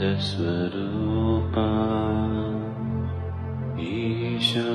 [0.00, 1.64] न्दस्वरूपा
[3.86, 4.66] ईशा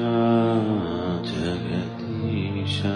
[1.30, 2.94] जगति ईशा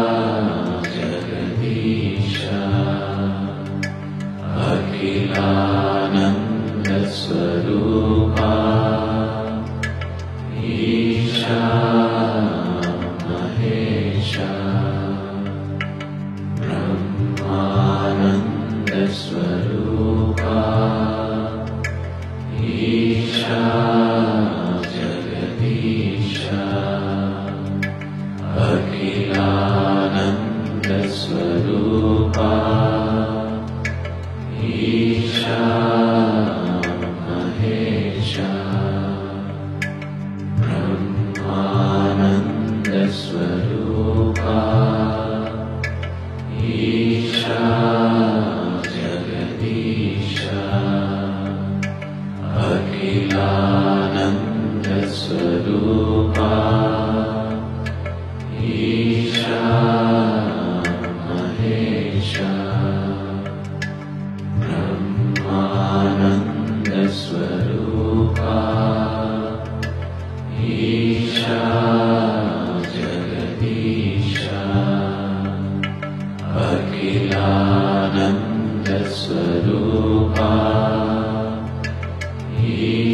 [19.13, 19.50] Christmas.
[78.13, 80.53] नन्दस्वरूपा
[82.57, 83.10] हे